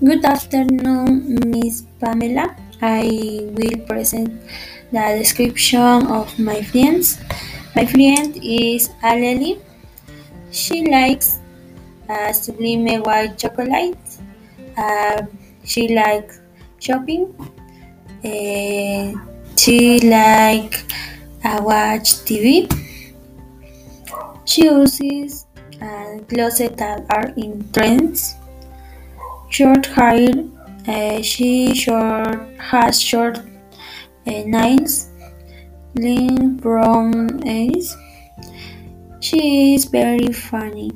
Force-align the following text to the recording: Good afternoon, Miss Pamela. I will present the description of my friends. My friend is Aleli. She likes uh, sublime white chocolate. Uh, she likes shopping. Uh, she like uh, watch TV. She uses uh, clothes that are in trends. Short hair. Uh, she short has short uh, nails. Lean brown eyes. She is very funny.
Good 0.00 0.24
afternoon, 0.24 1.36
Miss 1.52 1.84
Pamela. 2.00 2.56
I 2.80 3.04
will 3.52 3.84
present 3.84 4.32
the 4.88 5.20
description 5.20 6.08
of 6.08 6.32
my 6.40 6.62
friends. 6.62 7.20
My 7.76 7.84
friend 7.84 8.32
is 8.40 8.88
Aleli. 9.04 9.60
She 10.50 10.88
likes 10.88 11.40
uh, 12.08 12.32
sublime 12.32 13.04
white 13.04 13.36
chocolate. 13.36 14.00
Uh, 14.72 15.28
she 15.68 15.92
likes 15.92 16.40
shopping. 16.80 17.36
Uh, 18.24 19.12
she 19.52 20.00
like 20.00 20.80
uh, 21.44 21.60
watch 21.60 22.24
TV. 22.24 22.72
She 24.48 24.64
uses 24.64 25.44
uh, 25.76 26.24
clothes 26.24 26.64
that 26.64 27.04
are 27.12 27.36
in 27.36 27.68
trends. 27.76 28.39
Short 29.50 29.84
hair. 29.86 30.28
Uh, 30.86 31.20
she 31.22 31.74
short 31.74 32.58
has 32.58 33.00
short 33.00 33.38
uh, 33.38 34.42
nails. 34.46 35.08
Lean 35.96 36.56
brown 36.56 37.46
eyes. 37.46 37.96
She 39.20 39.74
is 39.74 39.84
very 39.86 40.32
funny. 40.32 40.90